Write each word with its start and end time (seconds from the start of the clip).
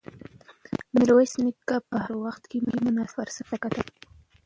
میرویس 0.93 1.33
نیکه 1.43 1.75
به 1.89 1.97
هر 2.05 2.13
وخت 2.25 2.43
مناسب 2.85 3.07
فرصت 3.15 3.43
ته 3.49 3.57
کتل. 3.63 3.87